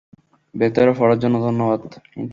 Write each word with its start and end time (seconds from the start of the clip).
ভেতরে 0.55 0.91
পড়ার 0.97 1.17
জন্য 1.19 1.35
ধন্যবাদ। 1.41 1.81